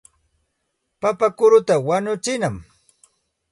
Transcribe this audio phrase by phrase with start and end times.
[1.01, 2.55] Papa kurutaqa wañuchinam.